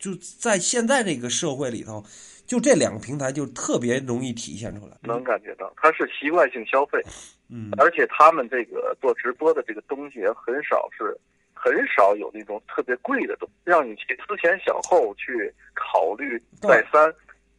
[0.00, 2.04] 就在现在这个社会里头，
[2.44, 4.96] 就这两个平台就特别容易体现出来。
[5.02, 7.00] 能感觉到，它是习惯性消费，
[7.50, 11.16] 嗯，而且他们这个做直播的这个东西也很少是，
[11.54, 17.12] 很少有那种特别贵的东西，让你去思前想后去考虑再三，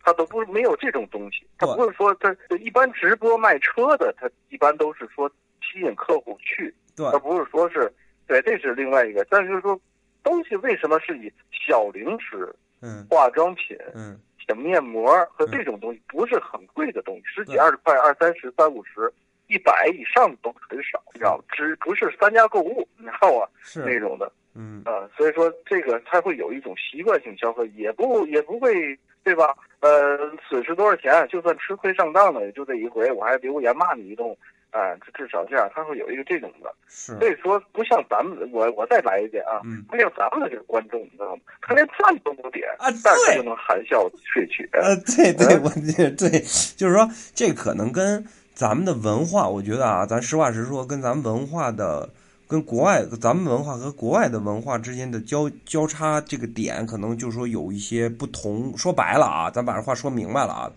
[0.04, 5.30] 他都不没有这种东西，他不是说他一般直播卖车的，他一般都是说
[5.62, 7.06] 吸引客户去，对。
[7.08, 7.92] 而不是说是
[8.28, 9.80] 对，这是另外一个，但是说
[10.24, 13.06] 东西为什么是以小零食、嗯。
[13.10, 19.12] 化妆品、嗯，小面膜和这种东西不是很贵的东西，十几二十块、二三十、三五十、
[19.50, 21.44] 一百以上都很少，你知道吗？
[21.52, 23.48] 只不是三家购物，你知道吗？
[23.86, 29.56] 那，种的嗯啊、所以说这个它会有一种习惯性消费，也不也不会对吧？
[29.80, 30.18] 呃，
[30.50, 34.28] 损失多少钱，就算吃亏上当了，也就这一回，我还留言骂你一顿，
[34.72, 36.74] 啊、至至少这样，他会有一个这种的。
[36.88, 41.42] 是，所以说，不像咱们，我我再来一遍啊，嗯不像咱们的这个观众，你知道吗？
[41.62, 44.68] 他连赞都不点，啊但是他就能含笑睡去。
[44.74, 46.40] 呃，对对，我这对，
[46.76, 48.26] 就是说这可能跟
[48.60, 52.10] 咱们的文化，我觉得啊，咱实话实说，跟咱们文化的。
[52.46, 58.76] 跟国外，咱们文化和国外的文化之间的交交叉这个点，可能就是说有一些不同。
[58.76, 60.72] 说白了啊，咱把这话说明白了啊，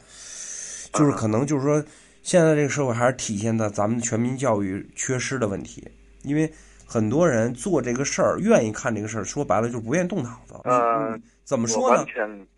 [0.93, 1.83] 就是可能就是说，
[2.23, 5.91] 现在这个社会还是体现在咱们全民教育缺失的问题。
[6.23, 6.53] 因为
[6.87, 10.55] 很多人做这个事儿，愿意看这个事儿，说白了就是不愿意动脑子。
[10.65, 12.07] 嗯，怎么说呢？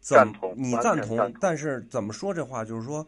[0.00, 2.62] 赞同，你赞同，但是怎么说这话？
[2.62, 3.06] 就是说，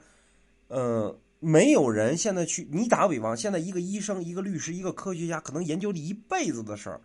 [0.69, 1.15] 呃。
[1.39, 7.01] 没有人现在去，你打个比方，现在一个医生、一个律师、一个科学家，可能研究了一辈子的事儿，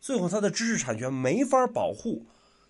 [0.00, 2.24] 最后他的知识产权没法保护，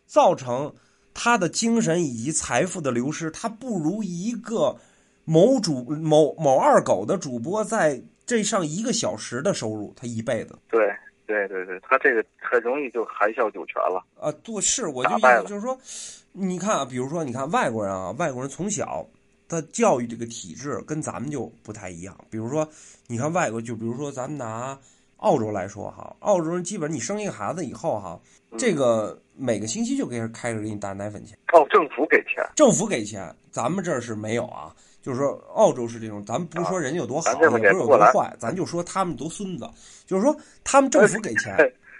[0.06, 0.74] 造成
[1.14, 3.30] 他的精神以及财富的流失。
[3.30, 4.76] 他不如一个
[5.24, 10.58] 某主某某二狗的主播在这上一个小时的收入，他一辈子。
[10.68, 10.80] 对
[11.26, 14.04] 对对对，他这个很容易就含笑九泉了。
[14.20, 15.78] 啊，对，是我就就是说，
[16.32, 19.06] 你看啊，比如说，你看外国人啊，外国人从小。
[19.54, 22.18] 的教育这个体制跟咱们就不太一样。
[22.28, 22.68] 比如说，
[23.06, 24.78] 你看外国，就比如说咱们拿
[25.18, 28.20] 澳洲来说哈，澳洲人基本你生一个孩子以后哈，
[28.58, 31.38] 这个每个星期就给人开始给你打奶粉钱。
[31.52, 34.74] 哦，政府给钱，政府给钱，咱们这儿是没有啊。
[35.00, 39.68] 就是说，澳洲是这种，咱们不是说人家有多好，也不是有多坏，咱就说他们多孙子。
[40.06, 41.56] 就是说，他们政府给钱。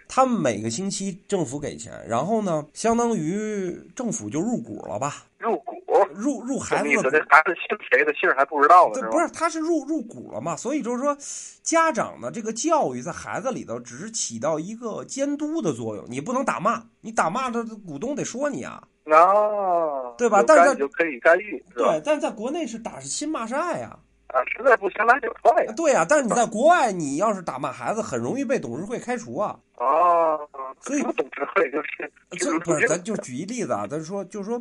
[0.06, 5.24] 他们每个星期政府给钱，然后呢，相当于政府就入股了吧？
[5.38, 5.74] 入股，
[6.14, 9.00] 入入孩子的孩子姓谁的姓还不知道呢？
[9.00, 10.56] 对，不是，他是入入股了嘛？
[10.56, 11.16] 所以就是说，
[11.62, 18.82] 家长的这个教育在孩子里头只是起到一个监督的作用，你不能打骂，你打骂的股东得说你啊。
[19.04, 20.42] 啊，对吧？
[20.46, 23.98] 但是就可以干预，对，但是在国内是打是亲，骂是爱呀。
[24.28, 25.66] 啊，实在不行来就踹。
[25.76, 29.56] 对呀，但是你在 国外，你要是打骂孩子，很容易被董事会开除啊。
[29.76, 30.40] 哦，
[30.80, 34.60] 所以董事会就是，这不是，咱就举一例子啊，咱说就是说，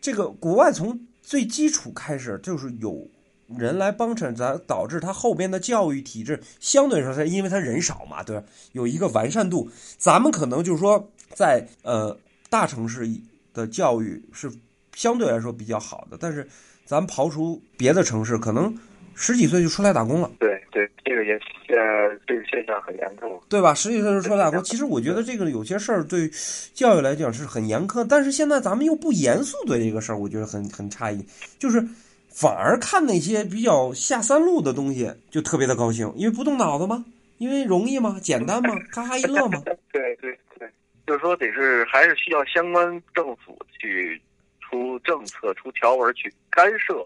[0.00, 3.06] 这个国外从最基础开始就是有
[3.46, 8.44] 人来帮衬，咱导致他后边的教育体制相对来说，因为他人少嘛，对吧？
[8.72, 9.70] 有一个完善度。
[9.98, 12.16] 咱们可能就是说，在呃
[12.48, 13.08] 大城市
[13.52, 14.50] 的教育是
[14.94, 16.48] 相对来说比较好的，但是
[16.84, 18.74] 咱刨除别的城市，可能。
[19.14, 21.34] 十几岁就出来打工了，对对，这个也
[21.68, 23.74] 呃，这个现象很严重，对吧？
[23.74, 26.30] 十几岁就出来打工，其实我觉得这个有些事儿对
[26.72, 31.24] 教育来讲是很严苛，但是现在咱们又不严肃对这个事儿，我觉得很很诧异，
[31.58, 31.84] 就是
[32.28, 37.04] 反而看那些比较下三路的东西就特别的高兴，因为不动脑子吗？
[37.38, 38.18] 因为容易吗？
[38.22, 38.74] 简单吗？
[38.92, 39.62] 哈哈一乐吗？
[39.92, 40.68] 对对对，
[41.06, 44.20] 就是说得是还是需要相关政府去
[44.60, 47.04] 出政策、出条文去干涉。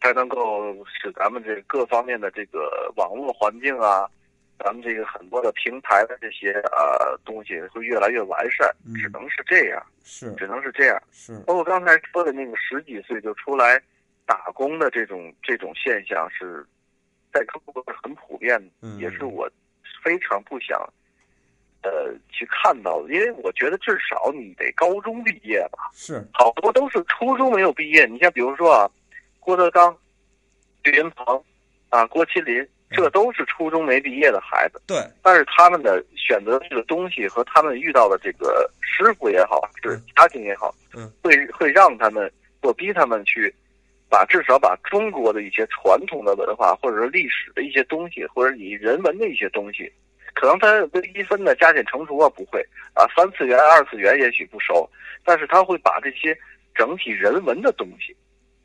[0.00, 4.08] 才能够使咱们这各方面的这个网络环境啊，
[4.58, 10.32] 咱们这个很多的平台的这些呃东西会越来越完善，只能是这样，是。
[10.36, 11.40] 只能是这样，是。
[11.46, 13.80] 包括刚才说的那个十几岁就出来
[14.24, 16.64] 打工的这种这种现象，是
[17.32, 19.50] 在中国是很普遍的，也是我
[20.04, 20.78] 非常不想
[21.82, 26.24] 呃去看到的，因为我觉得至少你得高中毕业吧，是。
[26.32, 28.88] 好多都是初中没有毕业，你像比如说啊。
[29.48, 29.96] 郭德纲、
[30.84, 31.42] 岳云鹏，
[31.88, 34.78] 啊，郭麒麟，这都是初中没毕业的孩子。
[34.86, 42.30] 对，但是他们的选择这个东西和他们遇到的这个师傅也好，是家庭也好，嗯，会会让他们
[42.60, 43.50] 或逼他们去，
[44.10, 49.90] 把至少把中国的一些传统的文化，或者说历史的一些东西，或者以人文的一些东西，
[50.34, 54.86] 可能他微积分的加减乘除啊不会啊，三次元、二次元也许不熟，
[55.24, 56.38] 但是他会把这些
[56.74, 58.14] 整体人文的东西。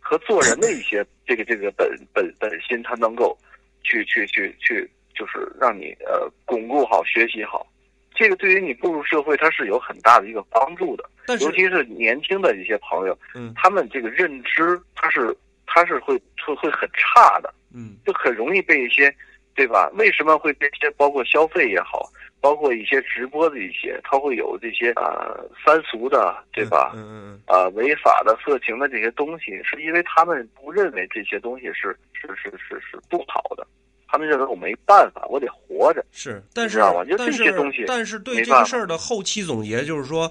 [0.03, 3.35] 和做人的一些这个这个本本本心，它能够
[3.83, 7.65] 去去去去，就是让你呃巩固好、学习好，
[8.13, 11.09] 这个对于你步入社会，它是有很大的一个帮助的。
[11.39, 15.35] 尤其是年轻的一些朋友，嗯，他们这个认知，他是
[15.65, 19.15] 他是会会会很差的，嗯，就很容易被一些，
[19.55, 19.89] 对吧？
[19.93, 22.11] 为什么会被一些包括消费也好？
[22.43, 25.31] 包括一些直播的一些，它会有这些啊
[25.65, 26.91] 三俗的，对吧？
[26.93, 27.39] 嗯嗯嗯。
[27.47, 33.65] 啊，违法的、色情的这些东西，是因为他们不认为这些东西是是是是是不好的，
[34.09, 36.05] 他们认为我没办法，我得活着。
[36.11, 36.79] 是，但是
[37.17, 40.29] 但是但是对这个事儿的后期总结就是说，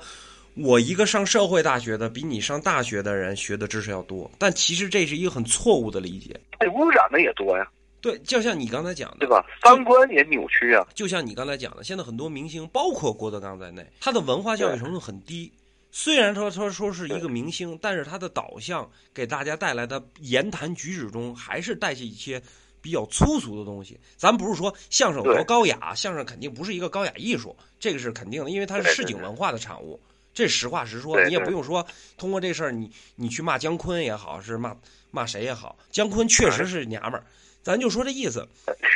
[0.55, 6.38] 我一个上社会大学的，比你上大学的人学的知识要多，但其实这是一个很错误的理解。
[6.59, 7.66] 被污染的也多呀。
[8.03, 9.47] 对，就像你刚才讲的，对吧？
[9.65, 10.85] 三观也扭曲啊。
[10.93, 15.51] 就像你刚才讲的，现在很多明星，包括郭德纲在内，他的文化教育程度很低。
[15.93, 22.43] 虽然说他说是一个明星，但是他的导向给大家带来的言谈举止中，还是带着一些
[22.81, 24.01] 比较粗俗的东西。
[24.17, 30.01] 咱不是说相声多高雅，相声肯定不是一个高雅艺术，这个是肯定的，因为它是市井文化的产物。
[30.35, 31.87] 这实话实说，你也不用说
[32.17, 34.75] 通过这事儿，你你去骂姜昆也好，是骂
[35.11, 37.25] 骂谁也好，姜昆确实是娘们儿。
[37.62, 38.46] 咱就说这意思。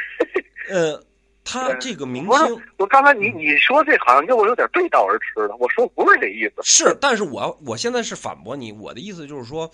[0.69, 1.01] 呃，
[1.45, 5.55] 他这个明星我刚才你你说这好像跟我有点背道而驰了。
[5.61, 6.63] 我说不是这意思。
[6.63, 9.71] 是，但是我我现在是反驳你，我的意思就是说，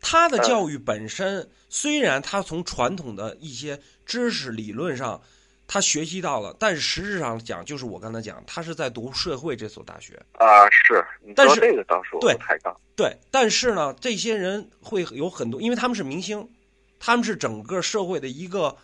[0.00, 5.22] 他的教育本身虽然他从传统的一些知识理论上
[5.68, 10.20] 他学习到了，但是实质上讲，就是我刚才讲，他是在读社会这所大学。
[10.32, 11.04] 啊，是
[11.36, 12.76] 但是这个当时我抬杠。
[12.96, 16.48] 对，但是呢，这些人会有很多，因为他们是明星，
[17.06, 18.78] 他们是整个社会的一个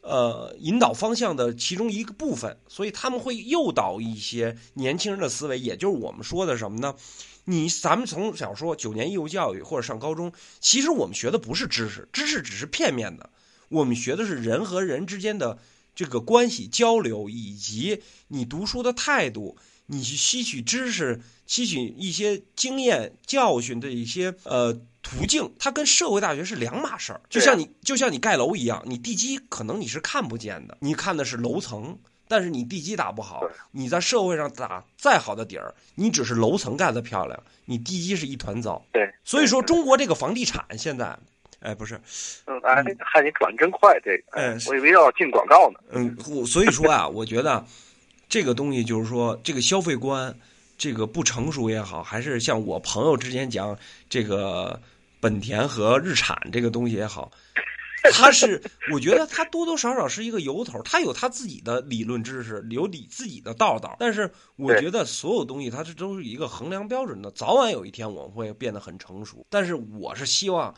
[0.00, 6.94] 呃引导方向的其中一个部分，所以他们会诱导一些年轻人的思维，也就是我们说的什么呢？
[7.46, 13.28] 你咱们从小说九年义务教育或者上高中，其实我们学的不是知识，知识只是片面的，
[13.70, 15.58] 我们学的是人和人之间的
[15.96, 19.56] 这个关系交流，以及你读书的态度，
[19.86, 24.80] 你去吸取知识、吸取一些经验教训的一些呃
[25.16, 27.20] 途径，它跟社会大学是两码事儿。
[27.28, 31.98] 就像你就像你盖楼一样，你地基可能你是看不见的，你看的是楼层。
[32.26, 38.82] 但是你地基打不好，你在社会上打再好的底儿，你只是楼层盖得漂亮，你地基是一团糟。
[38.92, 41.14] 对，所以说，中国这个房地产现在，
[41.60, 42.00] 哎，不是，
[42.46, 45.78] 嗯，哎，看你转真快，这个，哎我以为要进广告呢。
[45.90, 47.62] 嗯，我所以说啊，我觉得
[48.26, 50.34] 这个东西就是说，这个消费观，
[50.78, 54.80] 这个不成熟也好，还是像我朋友之前讲这个
[55.24, 57.30] 本田和日产这个东西也好，
[58.12, 63.96] 它是我觉得它多多少少是一个由头，它有它自己的理论知识，有理自己的道道。
[63.98, 69.46] 但是我觉得所有东西它是都是一个衡量标准的，早晚有一天我们会变得很成熟。
[69.48, 70.74] 但是我是希望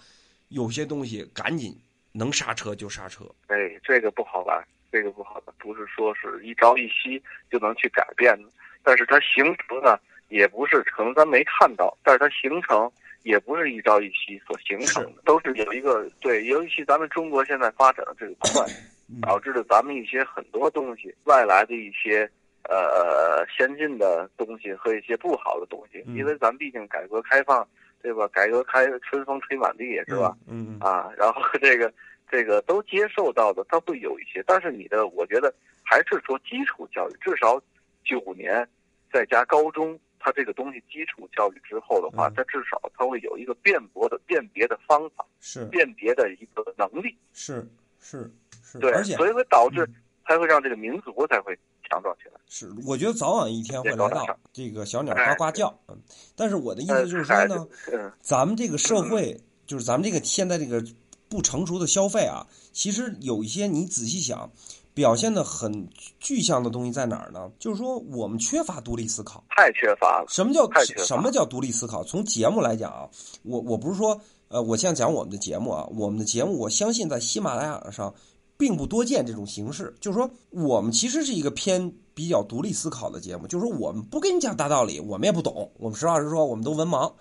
[0.46, 1.76] 有些东西赶紧
[2.12, 3.24] 能刹车就刹车。
[3.48, 8.48] 哎，这个不好办，这个不好办，不是说是一朝一夕就能去改变的。
[8.84, 12.88] 但是它形成呢，也不是可能咱没看到，但是它形成
[13.26, 18.64] 也不是一朝一夕所形成的，都是有一个对，尤其咱们中国现在发展的这个快，
[19.08, 22.30] 嗯导致了咱们一些很多东西外来的一些
[22.68, 27.66] 呃先进的东西和一些不好的东西，嗯因为咱毕竟改革开放，
[28.00, 28.28] 对吧？
[28.28, 30.36] 改革开春风吹满地，是吧？
[30.46, 30.78] 嗯？
[30.78, 31.92] 嗯啊，然后这个
[32.30, 37.60] 这个都接受到的，它会有一些，但是你的我觉得还是说基础教育，至少
[38.04, 38.64] 九年
[39.12, 42.32] 再加高中，它这个东西基础教育之后的话，嗯。
[42.34, 45.64] 它至少它会有一个辩驳的辨别的方法，是。
[45.66, 47.64] 辨别的一个能力，是
[48.00, 48.28] 是
[48.60, 49.94] 是，对而，且所以会导致嗯。
[50.26, 51.56] 才会让这个民族才会
[51.88, 52.40] 强壮起来。
[52.48, 55.72] 是，我觉得早晚一天会来到这个小鸟呱呱叫。
[55.86, 55.96] 嗯，
[56.34, 60.84] 但是我的意思就是说哎呢，嗯，咱们这个社会，就是咱们这个现在这个
[61.28, 64.50] 不成熟的消费啊，其实有一些你仔细想，
[64.96, 65.86] 表现的很
[66.18, 67.50] 具象的东西在哪儿呢？
[67.58, 69.44] 就是说我们缺乏独立思考。
[69.50, 70.24] 太缺乏了。
[70.26, 70.66] 什么叫
[71.04, 72.02] 什么叫独立思考？
[72.02, 73.06] 从节目来讲啊，
[73.42, 78.14] 我我不是说，呃，我现在讲我们的节目啊，我们的节目，我相信在喜马拉雅上
[78.56, 79.94] 并不多见这种形式。
[80.00, 87.12] 就是说，我们其实是一个偏比较独立思考的节目，就是说我们不跟你讲大道理，我们也不懂，我们实话实说，我们都文盲。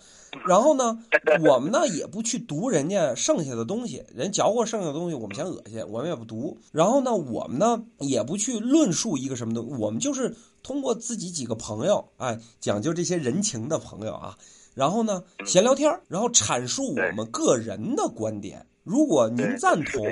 [0.47, 0.99] 然后呢，
[1.47, 6.57] 我们呢也不去读人家剩下的东西，人嚼过剩下的东西，我们嫌恶心，我们也不读。
[6.71, 14.37] 然后呢，我们呢也不去论述一个什么东西，我们就是通过自己几个朋友，哎，讲究这些人情的朋友啊，
[14.73, 18.65] 然后呢闲聊天儿然后阐述我们个人的观点。
[18.83, 20.03] 如果您赞同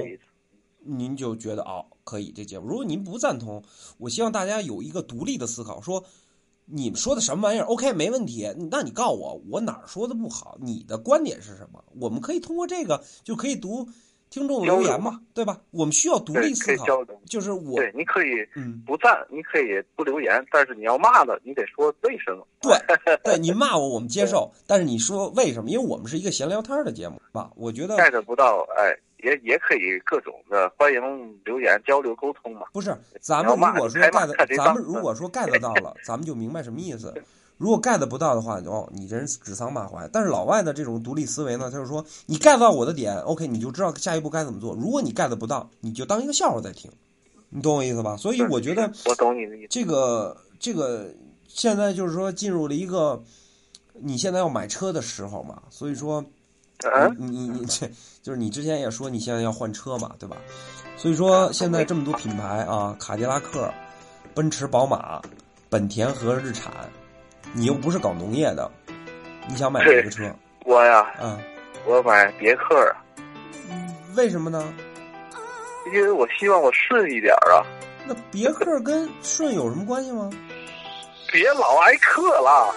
[0.86, 2.68] 您就觉得哦可以这节目。
[2.68, 3.64] 如果您不赞同，
[3.98, 6.04] 我希望大家有一个独立的思考，说
[6.66, 8.54] 你们说的什么玩意儿？OK，没问题。
[8.72, 10.58] 那你告诉我，我哪儿说的不好？
[10.62, 11.84] 你的观点是什么？
[12.00, 13.88] 我们可以通过这个就可以读
[14.30, 15.62] 听众留言嘛，对吧？
[15.72, 16.86] 我们需要独立思考。
[17.26, 22.48] 就是我对，你可以嗯，不赞，你可以不留言，但是你要骂的，你得说为什么。
[22.62, 22.76] 对
[23.24, 25.70] 对，你骂我我们接受，但是你说为什么？
[25.70, 27.52] 因为我们是一个闲聊天的节目吧？
[27.56, 31.02] 我觉得 get 不到，哎，也也可以各种的欢迎
[31.46, 32.68] 留言交流沟通嘛。
[32.74, 37.14] 不是，咱们如果说 get，咱们如果说 get 到了，咱们就明白什么意思。
[37.58, 40.10] 如果 get 不到的话，哦，你这人指桑骂槐。
[40.12, 44.74] 但是老外的这种独立思维呢，他就是说你 get 到我的点，OK，你就知道下一步该怎么做。
[44.74, 46.92] 如果你 get 不到，你就当一个笑话在听，
[47.50, 48.18] 你懂我意思吧？
[48.18, 49.68] 所以我觉得我懂你的意思。
[49.70, 51.14] 这个这个
[51.48, 53.24] 现在就是说进入了一个
[53.94, 56.26] 你现在要买车的时候嘛，所以说
[56.90, 57.88] 嗯，你你你这
[58.22, 60.38] 就是你之前也说你现在要换车嘛，对吧？
[60.98, 63.72] 所以说现在这么多品牌啊，卡迪拉克、
[64.34, 65.22] 奔驰、宝马、
[65.70, 66.72] 本田和日产，
[67.52, 68.70] 你又不是搞农业的，
[69.48, 70.34] 你想买哪个车？
[70.66, 71.38] 我呀，嗯，
[71.86, 73.04] 我买别克啊，
[73.70, 74.74] 嗯为什么呢？
[75.94, 77.66] 因为我希望我顺一点啊，
[78.08, 80.30] 那别克跟顺有什么关系吗？
[81.32, 82.74] 别老挨克了。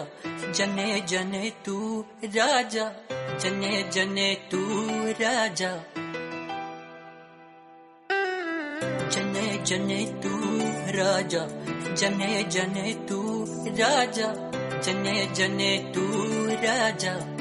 [0.00, 2.92] राजा जने जने तू राजा,
[3.38, 4.58] जने जने तू
[5.24, 5.76] राजा।
[9.08, 10.30] जने जने तू
[10.98, 11.46] राजा,
[11.94, 14.34] जने जने तू राजा,
[14.80, 16.02] जने जने तू
[16.46, 17.39] राजा।